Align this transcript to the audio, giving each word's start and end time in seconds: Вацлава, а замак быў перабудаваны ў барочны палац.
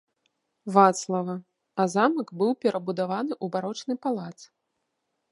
Вацлава, 0.75 1.35
а 1.83 1.85
замак 1.95 2.27
быў 2.39 2.51
перабудаваны 2.65 3.33
ў 3.43 3.57
барочны 3.57 3.93
палац. 4.07 4.39